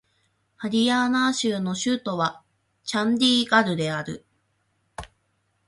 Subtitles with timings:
[0.55, 2.41] ハリヤーナー州の州都は
[2.85, 4.25] チャンディーガルである